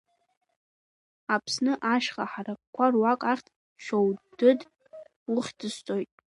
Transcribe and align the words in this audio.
Аԥсны 1.33 1.73
ашьха 1.93 2.25
ҳаракқуа 2.31 2.85
руак 2.93 3.21
ахьӡ 3.31 3.47
Шьоудыд 3.83 4.59
ухьӡысҵоит. 5.33 6.11